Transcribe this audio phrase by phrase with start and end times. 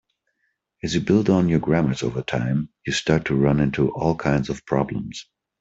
[0.81, 4.49] As you build on your grammars over time, you start to run into all kinds
[4.49, 5.27] of problems.